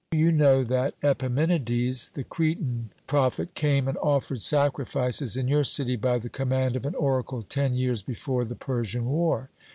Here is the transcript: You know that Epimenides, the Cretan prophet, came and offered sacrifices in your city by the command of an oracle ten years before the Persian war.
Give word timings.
You 0.11 0.31
know 0.31 0.63
that 0.63 0.95
Epimenides, 1.03 2.09
the 2.09 2.23
Cretan 2.23 2.89
prophet, 3.05 3.53
came 3.53 3.87
and 3.87 3.99
offered 3.99 4.41
sacrifices 4.41 5.37
in 5.37 5.47
your 5.47 5.63
city 5.63 5.95
by 5.95 6.17
the 6.17 6.27
command 6.27 6.75
of 6.75 6.87
an 6.87 6.95
oracle 6.95 7.43
ten 7.43 7.75
years 7.75 8.01
before 8.01 8.43
the 8.43 8.55
Persian 8.55 9.05
war. 9.05 9.51